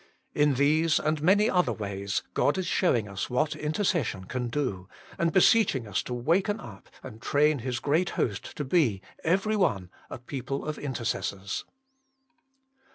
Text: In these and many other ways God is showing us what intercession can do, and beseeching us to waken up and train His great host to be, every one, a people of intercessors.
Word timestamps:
In 0.33 0.55
these 0.55 0.97
and 0.99 1.21
many 1.21 1.47
other 1.47 1.71
ways 1.71 2.23
God 2.33 2.57
is 2.57 2.65
showing 2.65 3.07
us 3.07 3.29
what 3.29 3.55
intercession 3.55 4.23
can 4.23 4.47
do, 4.47 4.89
and 5.19 5.31
beseeching 5.31 5.87
us 5.87 6.01
to 6.01 6.13
waken 6.15 6.59
up 6.59 6.89
and 7.03 7.21
train 7.21 7.59
His 7.59 7.79
great 7.79 8.09
host 8.17 8.57
to 8.57 8.65
be, 8.65 9.03
every 9.23 9.55
one, 9.55 9.91
a 10.09 10.17
people 10.17 10.65
of 10.65 10.79
intercessors. 10.79 11.65